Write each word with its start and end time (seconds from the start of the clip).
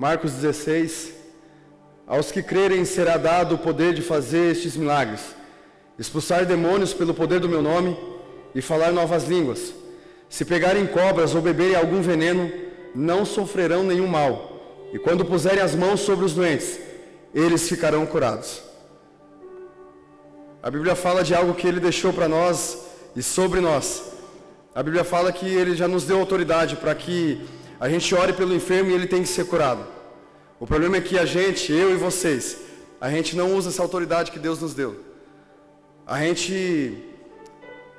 Marcos 0.00 0.32
16: 0.32 1.12
Aos 2.06 2.32
que 2.32 2.42
crerem 2.42 2.86
será 2.86 3.18
dado 3.18 3.56
o 3.56 3.58
poder 3.58 3.92
de 3.92 4.00
fazer 4.00 4.52
estes 4.52 4.74
milagres, 4.74 5.20
expulsar 5.98 6.46
demônios 6.46 6.94
pelo 6.94 7.12
poder 7.12 7.38
do 7.38 7.50
meu 7.50 7.60
nome 7.60 7.94
e 8.54 8.62
falar 8.62 8.92
novas 8.92 9.24
línguas. 9.24 9.74
Se 10.26 10.42
pegarem 10.42 10.86
cobras 10.86 11.34
ou 11.34 11.42
beberem 11.42 11.76
algum 11.76 12.00
veneno, 12.00 12.50
não 12.94 13.26
sofrerão 13.26 13.84
nenhum 13.84 14.06
mal. 14.06 14.88
E 14.90 14.98
quando 14.98 15.22
puserem 15.22 15.60
as 15.60 15.74
mãos 15.74 16.00
sobre 16.00 16.24
os 16.24 16.32
doentes, 16.32 16.80
eles 17.34 17.68
ficarão 17.68 18.06
curados. 18.06 18.62
A 20.62 20.70
Bíblia 20.70 20.94
fala 20.94 21.22
de 21.22 21.34
algo 21.34 21.52
que 21.52 21.68
ele 21.68 21.78
deixou 21.78 22.10
para 22.10 22.26
nós 22.26 22.86
e 23.14 23.22
sobre 23.22 23.60
nós. 23.60 24.02
A 24.74 24.82
Bíblia 24.82 25.04
fala 25.04 25.30
que 25.30 25.44
ele 25.44 25.76
já 25.76 25.86
nos 25.86 26.04
deu 26.04 26.18
autoridade 26.18 26.76
para 26.76 26.94
que 26.94 27.46
a 27.80 27.88
gente 27.88 28.14
ore 28.14 28.34
pelo 28.34 28.54
enfermo 28.54 28.90
e 28.90 28.94
ele 28.94 29.06
tem 29.06 29.22
que 29.22 29.28
ser 29.28 29.46
curado. 29.46 29.84
O 30.60 30.66
problema 30.66 30.98
é 30.98 31.00
que 31.00 31.18
a 31.18 31.24
gente, 31.24 31.72
eu 31.72 31.90
e 31.90 31.96
vocês, 31.96 32.58
a 33.00 33.10
gente 33.10 33.34
não 33.34 33.56
usa 33.56 33.70
essa 33.70 33.82
autoridade 33.82 34.30
que 34.30 34.38
Deus 34.38 34.60
nos 34.60 34.74
deu. 34.74 35.00
A 36.06 36.18
gente 36.20 37.02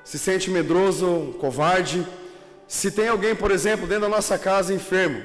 se 0.03 0.19
sente 0.19 0.51
medroso, 0.51 1.35
covarde. 1.39 2.05
Se 2.67 2.91
tem 2.91 3.07
alguém, 3.07 3.35
por 3.35 3.49
exemplo, 3.49 3.87
dentro 3.87 4.03
da 4.03 4.09
nossa 4.09 4.37
casa 4.37 4.73
enfermo, 4.73 5.23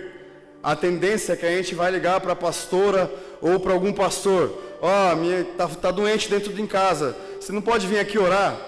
a 0.63 0.75
tendência 0.75 1.35
é 1.35 1.37
que 1.37 1.45
a 1.45 1.55
gente 1.55 1.75
vai 1.75 1.91
ligar 1.91 2.21
para 2.21 2.33
a 2.33 2.37
pastora 2.37 3.13
ou 3.43 3.61
para 3.61 3.75
algum 3.75 3.93
pastor. 3.93 4.51
Ó, 4.81 4.89
oh, 5.13 5.45
tá, 5.57 5.69
tá 5.69 5.91
doente 5.91 6.31
dentro 6.31 6.53
de 6.53 6.67
casa. 6.67 7.15
Você 7.39 7.53
não 7.53 7.61
pode 7.61 7.87
vir 7.87 7.99
aqui 7.99 8.19
orar. 8.19 8.59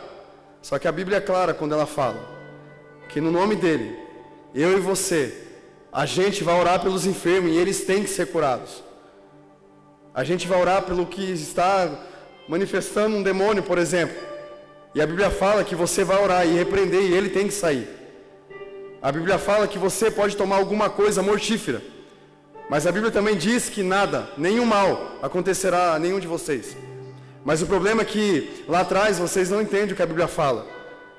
Só 0.60 0.78
que 0.78 0.86
a 0.86 0.92
Bíblia 0.92 1.16
é 1.16 1.20
clara 1.20 1.54
quando 1.54 1.72
ela 1.72 1.86
fala 1.86 2.36
que 3.08 3.20
no 3.20 3.30
nome 3.30 3.56
dele, 3.56 3.98
eu 4.54 4.76
e 4.76 4.80
você, 4.80 5.47
a 5.98 6.06
gente 6.06 6.44
vai 6.44 6.54
orar 6.54 6.80
pelos 6.80 7.06
enfermos 7.06 7.50
e 7.50 7.56
eles 7.56 7.80
têm 7.80 8.04
que 8.04 8.08
ser 8.08 8.26
curados. 8.28 8.84
A 10.14 10.22
gente 10.22 10.46
vai 10.46 10.60
orar 10.60 10.82
pelo 10.82 11.04
que 11.04 11.24
está 11.32 11.90
manifestando 12.48 13.16
um 13.16 13.22
demônio, 13.24 13.64
por 13.64 13.78
exemplo. 13.78 14.16
E 14.94 15.02
a 15.02 15.06
Bíblia 15.08 15.28
fala 15.28 15.64
que 15.64 15.74
você 15.74 16.04
vai 16.04 16.22
orar 16.22 16.46
e 16.46 16.54
repreender 16.54 17.02
e 17.02 17.12
ele 17.12 17.30
tem 17.30 17.48
que 17.48 17.52
sair. 17.52 17.88
A 19.02 19.10
Bíblia 19.10 19.40
fala 19.40 19.66
que 19.66 19.76
você 19.76 20.08
pode 20.08 20.36
tomar 20.36 20.58
alguma 20.58 20.88
coisa 20.88 21.20
mortífera. 21.20 21.82
Mas 22.70 22.86
a 22.86 22.92
Bíblia 22.92 23.10
também 23.10 23.36
diz 23.36 23.68
que 23.68 23.82
nada, 23.82 24.28
nenhum 24.38 24.66
mal 24.66 25.18
acontecerá 25.20 25.94
a 25.94 25.98
nenhum 25.98 26.20
de 26.20 26.28
vocês. 26.28 26.76
Mas 27.44 27.60
o 27.60 27.66
problema 27.66 28.02
é 28.02 28.04
que 28.04 28.64
lá 28.68 28.82
atrás 28.82 29.18
vocês 29.18 29.50
não 29.50 29.60
entendem 29.60 29.94
o 29.94 29.96
que 29.96 30.02
a 30.02 30.06
Bíblia 30.06 30.28
fala. 30.28 30.64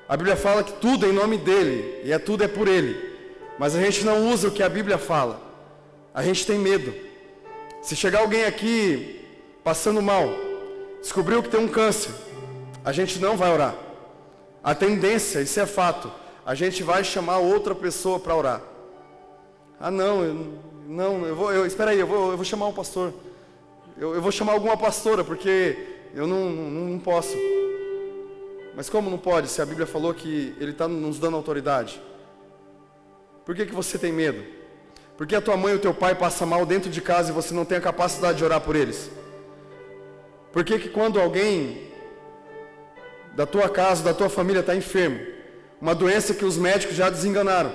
A 0.08 0.16
Bíblia 0.16 0.36
fala 0.36 0.64
que 0.64 0.72
tudo 0.72 1.04
é 1.04 1.10
em 1.10 1.12
nome 1.12 1.36
dele, 1.36 2.00
e 2.02 2.12
é 2.12 2.18
tudo 2.18 2.44
é 2.44 2.48
por 2.48 2.66
ele. 2.66 3.09
Mas 3.60 3.76
a 3.76 3.78
gente 3.78 4.06
não 4.06 4.26
usa 4.30 4.48
o 4.48 4.50
que 4.50 4.62
a 4.62 4.70
Bíblia 4.70 4.96
fala. 4.96 5.38
A 6.14 6.22
gente 6.22 6.46
tem 6.46 6.58
medo. 6.58 6.94
Se 7.82 7.94
chegar 7.94 8.20
alguém 8.20 8.46
aqui 8.46 9.20
passando 9.62 10.00
mal, 10.00 10.30
descobriu 11.02 11.42
que 11.42 11.50
tem 11.50 11.60
um 11.60 11.68
câncer, 11.68 12.10
a 12.82 12.90
gente 12.90 13.18
não 13.18 13.36
vai 13.36 13.52
orar. 13.52 13.74
A 14.64 14.74
tendência, 14.74 15.42
isso 15.42 15.60
é 15.60 15.66
fato, 15.66 16.10
a 16.46 16.54
gente 16.54 16.82
vai 16.82 17.04
chamar 17.04 17.36
outra 17.36 17.74
pessoa 17.74 18.18
para 18.18 18.34
orar. 18.34 18.62
Ah, 19.78 19.90
não, 19.90 20.24
eu, 20.24 20.54
não, 20.88 21.26
eu 21.26 21.36
vou, 21.36 21.52
eu, 21.52 21.66
espera 21.66 21.90
aí, 21.90 22.00
eu 22.00 22.06
vou, 22.06 22.30
eu 22.30 22.36
vou 22.38 22.46
chamar 22.46 22.66
um 22.66 22.72
pastor. 22.72 23.12
Eu, 23.98 24.14
eu 24.14 24.22
vou 24.22 24.32
chamar 24.32 24.52
alguma 24.52 24.74
pastora, 24.78 25.22
porque 25.22 25.76
eu 26.14 26.26
não, 26.26 26.48
não, 26.48 26.70
não 26.92 26.98
posso. 26.98 27.36
Mas 28.74 28.88
como 28.88 29.10
não 29.10 29.18
pode, 29.18 29.48
se 29.48 29.60
a 29.60 29.66
Bíblia 29.66 29.86
falou 29.86 30.14
que 30.14 30.54
Ele 30.58 30.70
está 30.70 30.88
nos 30.88 31.18
dando 31.18 31.36
autoridade? 31.36 32.00
Por 33.44 33.54
que, 33.54 33.66
que 33.66 33.74
você 33.74 33.98
tem 33.98 34.12
medo? 34.12 34.44
Por 35.16 35.26
que 35.26 35.34
a 35.34 35.40
tua 35.40 35.56
mãe 35.56 35.74
e 35.74 35.76
o 35.76 35.80
teu 35.80 35.92
pai 35.92 36.14
passam 36.14 36.46
mal 36.46 36.64
dentro 36.64 36.90
de 36.90 37.00
casa 37.00 37.30
e 37.30 37.34
você 37.34 37.52
não 37.52 37.64
tem 37.64 37.78
a 37.78 37.80
capacidade 37.80 38.38
de 38.38 38.44
orar 38.44 38.60
por 38.60 38.74
eles? 38.74 39.10
Por 40.52 40.64
que, 40.64 40.78
que 40.78 40.88
quando 40.88 41.20
alguém 41.20 41.90
da 43.34 43.46
tua 43.46 43.68
casa, 43.68 44.02
da 44.02 44.14
tua 44.14 44.28
família 44.28 44.60
está 44.60 44.74
enfermo, 44.74 45.20
uma 45.80 45.94
doença 45.94 46.34
que 46.34 46.44
os 46.44 46.56
médicos 46.56 46.96
já 46.96 47.08
desenganaram, 47.08 47.72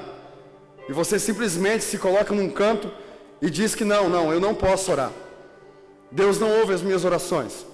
e 0.88 0.94
você 0.94 1.18
simplesmente 1.18 1.84
se 1.84 1.98
coloca 1.98 2.34
num 2.34 2.50
canto 2.50 2.92
e 3.42 3.50
diz 3.50 3.74
que 3.74 3.84
não, 3.84 4.10
não, 4.10 4.32
eu 4.32 4.40
não 4.40 4.54
posso 4.54 4.92
orar. 4.92 5.12
Deus 6.12 6.40
não 6.40 6.50
ouve 6.60 6.74
as 6.74 6.82
minhas 6.82 7.04
orações. 7.04 7.66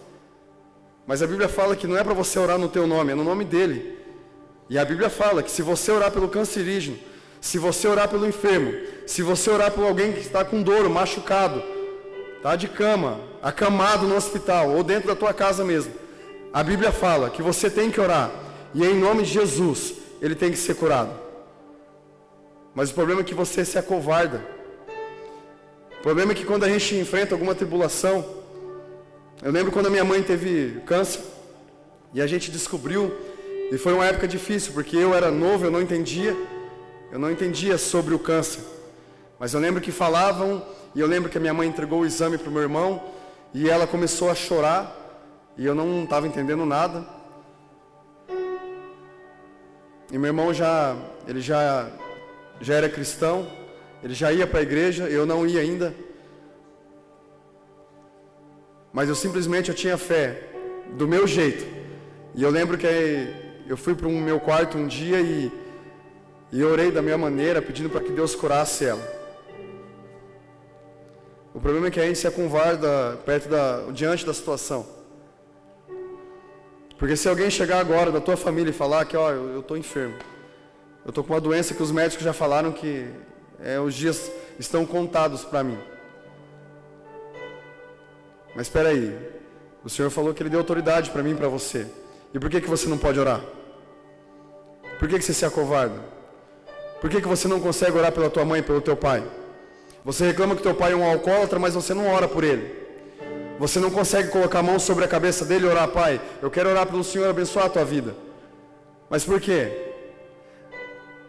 Mas 1.06 1.22
a 1.22 1.28
Bíblia 1.28 1.50
fala 1.50 1.75
que 1.75 1.88
não 1.88 1.97
é 1.97 2.03
para 2.03 2.13
você 2.13 2.40
orar 2.40 2.58
no 2.58 2.69
teu 2.69 2.88
nome, 2.88 3.12
é 3.12 3.16
no 3.16 3.23
nome 3.23 3.44
dele. 3.44 4.00
E 4.69 4.78
a 4.78 4.85
Bíblia 4.85 5.09
fala 5.09 5.44
que 5.44 5.52
se 5.52 5.62
você 5.62 5.91
orar 5.91 6.12
pelo 6.12 6.29
cancerígeno, 6.29 6.97
se 7.41 7.57
você 7.57 7.88
orar 7.88 8.07
pelo 8.07 8.28
enfermo, 8.28 8.72
se 9.07 9.24
você 9.24 9.50
orar 9.50 9.72
por 9.72 9.84
alguém 9.84 10.13
que 10.13 10.19
está 10.19 10.46
com 10.46 10.62
dor, 10.62 10.88
machucado, 10.88 11.62
está 12.38 12.56
de 12.56 12.68
cama, 12.68 13.19
acamado 13.41 14.07
no 14.07 14.16
hospital 14.16 14.69
ou 14.69 14.84
dentro 14.84 15.07
da 15.07 15.16
tua 15.16 15.34
casa 15.34 15.66
mesmo, 15.66 15.91
a 16.53 16.62
Bíblia 16.63 16.91
fala 16.91 17.31
que 17.31 17.41
você 17.41 17.68
tem 17.68 17.90
que 17.90 18.00
orar 18.00 18.29
e 18.75 18.85
em 18.85 18.94
nome 18.94 19.24
de 19.24 19.31
Jesus 19.31 19.96
ele 20.22 20.35
tem 20.35 20.52
que 20.52 20.57
ser 20.57 20.75
curado. 20.75 21.12
Mas 22.75 22.91
o 22.91 22.94
problema 22.94 23.22
é 23.22 23.24
que 23.24 23.34
você 23.34 23.66
se 23.66 23.78
acovarda. 23.78 24.46
O 26.00 26.02
problema 26.03 26.34
é 26.34 26.35
que 26.35 26.46
quando 26.46 26.63
a 26.63 26.69
gente 26.69 26.96
enfrenta 26.96 27.34
alguma 27.34 27.56
tribulação, 27.56 28.23
eu 29.41 29.52
lembro 29.52 29.72
quando 29.72 29.88
a 29.88 29.90
minha 29.90 30.06
mãe 30.06 30.22
teve 30.22 30.79
câncer 30.85 31.22
e 32.13 32.22
a 32.22 32.28
gente 32.28 32.52
descobriu, 32.52 33.12
e 33.72 33.78
foi 33.78 33.94
uma 33.94 34.06
época 34.06 34.28
difícil, 34.28 34.73
porque 34.73 34.96
eu 34.96 35.16
era 35.16 35.31
novo, 35.31 35.66
eu 35.66 35.72
não 35.72 35.81
entendia, 35.81 36.35
eu 37.11 37.19
não 37.19 37.29
entendia 37.29 37.77
sobre 37.77 38.13
o 38.16 38.19
câncer. 38.19 38.63
Mas 39.38 39.53
eu 39.53 39.59
lembro 39.59 39.81
que 39.81 39.91
falavam, 39.91 40.66
e 40.95 40.99
eu 40.99 41.07
lembro 41.07 41.29
que 41.29 41.38
a 41.38 41.41
minha 41.41 41.53
mãe 41.53 41.67
entregou 41.67 42.01
o 42.01 42.05
exame 42.05 42.38
para 42.38 42.49
o 42.49 42.51
meu 42.51 42.61
irmão, 42.61 43.03
e 43.53 43.69
ela 43.69 43.85
começou 43.85 44.29
a 44.29 44.35
chorar, 44.35 44.95
e 45.57 45.66
eu 45.66 45.75
não 45.75 46.03
estava 46.03 46.25
entendendo 46.27 46.66
nada. 46.66 47.05
E 50.11 50.17
meu 50.17 50.27
irmão 50.27 50.53
já, 50.53 50.95
ele 51.27 51.41
já, 51.41 51.89
já 52.61 52.75
era 52.75 52.89
cristão, 52.89 53.47
ele 54.03 54.13
já 54.13 54.31
ia 54.31 54.47
para 54.47 54.59
a 54.59 54.63
igreja, 54.63 55.09
eu 55.09 55.25
não 55.25 55.45
ia 55.45 55.61
ainda. 55.61 55.93
Mas 58.93 59.09
eu 59.09 59.16
simplesmente 59.16 59.69
eu 59.69 59.75
tinha 59.75 59.97
fé, 59.97 60.49
do 60.93 61.07
meu 61.07 61.25
jeito. 61.28 61.66
E 62.35 62.43
eu 62.43 62.49
lembro 62.49 62.78
que 62.78 62.88
eu 63.67 63.78
fui 63.78 63.95
para 63.95 64.07
o 64.07 64.11
meu 64.11 64.39
quarto 64.39 64.78
um 64.78 64.88
dia 64.88 65.19
e, 65.19 65.51
e 66.51 66.63
orei 66.63 66.91
da 66.91 67.01
minha 67.01 67.17
maneira, 67.17 67.62
pedindo 67.62 67.89
para 67.89 68.01
que 68.01 68.12
Deus 68.12 68.35
curasse 68.35 68.85
ela. 68.85 69.01
O 71.53 71.59
problema 71.59 71.88
é 71.88 71.91
que 71.91 72.00
a 72.00 72.06
gente 72.06 72.19
se 72.19 72.28
acovarda 72.28 73.17
perto 73.25 73.50
da, 73.50 73.91
diante 73.91 74.25
da 74.25 74.34
situação. 74.34 74.85
Porque 76.97 77.16
se 77.16 77.28
alguém 77.28 77.50
chegar 77.50 77.79
agora 77.79 78.11
da 78.11 78.22
tua 78.22 78.38
família 78.38 78.69
e 78.69 78.73
falar 78.73 79.06
que, 79.06 79.17
ó, 79.17 79.31
eu 79.31 79.61
estou 79.61 79.78
enfermo, 79.78 80.16
eu 81.03 81.09
estou 81.09 81.23
com 81.23 81.34
uma 81.34 81.41
doença 81.41 81.73
que 81.73 81.81
os 81.81 81.91
médicos 81.91 82.23
já 82.23 82.34
falaram 82.34 82.72
que 82.72 83.09
é, 83.59 83.79
os 83.79 83.95
dias 83.95 84.31
estão 84.59 84.85
contados 84.85 85.44
para 85.44 85.63
mim. 85.63 85.79
Mas 88.56 88.67
espera 88.67 88.90
aí, 88.90 89.17
o 89.84 89.90
Senhor 89.90 90.09
falou 90.09 90.34
que 90.34 90.44
Ele 90.44 90.50
deu 90.50 90.59
autoridade 90.59 91.09
para 91.09 91.23
mim 91.23 91.31
e 91.31 91.35
para 91.35 91.47
você. 91.47 91.88
E 92.34 92.40
por 92.40 92.50
que, 92.50 92.61
que 92.61 92.69
você 92.69 92.88
não 92.88 92.97
pode 92.97 93.19
orar? 93.19 93.41
Por 95.00 95.07
que, 95.07 95.17
que 95.17 95.25
você 95.25 95.34
se 95.34 95.45
acovarda? 95.45 96.21
Por 97.01 97.09
que, 97.09 97.19
que 97.19 97.28
você 97.28 97.47
não 97.47 97.59
consegue 97.59 97.97
orar 97.97 98.12
pela 98.12 98.29
tua 98.29 98.45
mãe 98.45 98.59
e 98.59 98.63
pelo 98.63 98.79
teu 98.79 98.95
pai? 98.95 99.23
Você 100.06 100.28
reclama 100.28 100.56
que 100.56 100.62
teu 100.62 100.75
pai 100.75 100.94
é 100.94 100.95
um 100.95 101.03
alcoólatra, 101.03 101.57
mas 101.57 101.73
você 101.73 101.95
não 101.95 102.07
ora 102.07 102.28
por 102.28 102.44
ele. 102.44 102.79
Você 103.57 103.79
não 103.79 103.89
consegue 103.89 104.29
colocar 104.29 104.59
a 104.59 104.63
mão 104.63 104.79
sobre 104.79 105.03
a 105.03 105.07
cabeça 105.07 105.44
dele 105.44 105.66
e 105.66 105.69
orar, 105.69 105.88
Pai, 105.88 106.22
eu 106.41 106.50
quero 106.50 106.69
orar 106.69 106.88
pelo 106.88 107.03
Senhor 107.03 107.29
abençoar 107.29 107.66
a 107.66 107.69
tua 107.69 107.85
vida. 107.85 108.16
Mas 109.09 109.23
por 109.23 109.40
quê? 109.40 109.72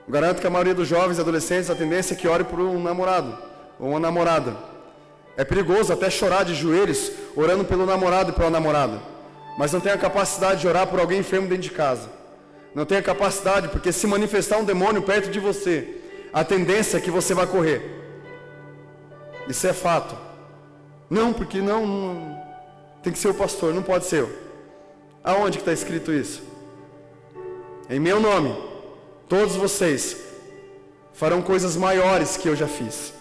Eu 0.06 0.12
garanto 0.12 0.41
que 0.41 0.47
a 0.47 0.50
maioria 0.50 0.75
dos 0.75 0.88
jovens 0.88 1.19
e 1.19 1.20
adolescentes 1.20 1.69
a 1.69 1.75
tendência 1.75 2.14
é 2.14 2.17
que 2.17 2.29
ore 2.29 2.44
por 2.44 2.58
um 2.61 2.82
namorado 2.82 3.37
ou 3.79 3.91
uma 3.91 4.00
namorada. 4.00 4.56
É 5.37 5.44
perigoso 5.44 5.93
até 5.93 6.08
chorar 6.08 6.44
de 6.44 6.55
joelhos 6.55 7.12
orando 7.35 7.64
pelo 7.64 7.85
namorado 7.85 8.31
e 8.31 8.35
pela 8.35 8.50
namorada. 8.50 8.99
Mas 9.58 9.73
não 9.73 9.81
tem 9.81 9.93
a 9.93 9.99
capacidade 9.99 10.62
de 10.62 10.69
orar 10.69 10.87
por 10.87 11.00
alguém 11.00 11.20
enfermo 11.20 11.49
dentro 11.49 11.64
de 11.64 11.70
casa. 11.70 12.08
Não 12.75 12.85
tem 12.85 12.99
a 12.99 13.03
capacidade, 13.03 13.69
porque 13.69 13.93
se 13.93 14.07
manifestar 14.07 14.59
um 14.59 14.65
demônio 14.65 15.03
perto 15.03 15.31
de 15.31 15.39
você, 15.39 15.97
a 16.33 16.43
tendência 16.43 16.97
é 16.97 17.01
que 17.01 17.11
você 17.11 17.35
vai 17.35 17.47
correr. 17.47 17.83
Isso 19.49 19.67
é 19.67 19.73
fato. 19.73 20.17
Não, 21.11 21.33
porque 21.33 21.61
não, 21.61 21.87
não, 21.87 22.43
tem 23.03 23.13
que 23.13 23.19
ser 23.19 23.29
o 23.29 23.35
pastor, 23.35 23.75
não 23.75 23.83
pode 23.83 24.07
ser. 24.07 24.27
Aonde 25.23 25.59
que 25.59 25.63
está 25.63 25.73
escrito 25.73 26.13
isso? 26.13 26.43
Em 27.91 28.01
meu 28.01 28.19
nome, 28.19 28.57
todos 29.29 29.55
vocês 29.55 30.17
farão 31.13 31.43
coisas 31.43 31.77
maiores 31.77 32.37
que 32.39 32.49
eu 32.49 32.57
já 32.57 32.67
fiz. 32.67 33.13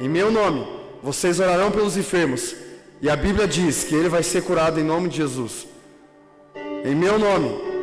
Em 0.00 0.08
meu 0.08 0.30
nome, 0.30 0.66
vocês 1.02 1.38
orarão 1.38 1.70
pelos 1.70 1.96
enfermos. 1.96 2.56
E 3.00 3.08
a 3.08 3.14
Bíblia 3.14 3.46
diz 3.46 3.84
que 3.84 3.94
ele 3.94 4.08
vai 4.08 4.22
ser 4.22 4.42
curado 4.42 4.80
em 4.80 4.84
nome 4.84 5.08
de 5.08 5.18
Jesus. 5.18 5.66
Em 6.84 6.94
meu 6.94 7.18
nome, 7.18 7.75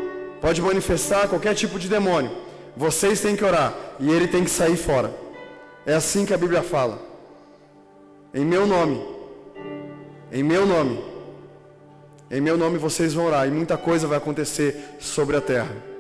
pode 0.44 0.62
manifestar 0.62 1.30
qualquer 1.30 1.56
tipo 1.56 1.80
de 1.80 1.88
demônio. 1.88 2.30
Vocês 2.76 3.22
têm 3.22 3.34
que 3.34 3.46
orar 3.46 3.74
e 3.98 4.12
ele 4.12 4.28
tem 4.28 4.44
que 4.44 4.50
sair 4.50 4.76
fora. 4.76 5.10
É 5.86 5.94
assim 5.94 6.26
que 6.26 6.34
a 6.34 6.38
Bíblia 6.38 6.62
fala. 6.62 7.00
Em 8.34 8.44
meu 8.44 8.68
nome. 8.68 9.02
Em 10.34 10.44
meu 10.44 10.66
nome. 10.66 11.02
Em 12.30 12.42
meu 12.42 12.58
nome 12.58 12.78
vocês 12.78 13.14
vão 13.14 13.28
orar 13.28 13.48
e 13.48 13.52
muita 13.52 13.78
coisa 13.78 14.06
vai 14.06 14.18
acontecer 14.18 14.98
sobre 15.00 15.38
a 15.38 15.42
terra. 15.42 15.93